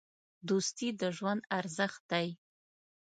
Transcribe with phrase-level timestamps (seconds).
[0.47, 2.27] دوستي د ژوند ارزښت دی.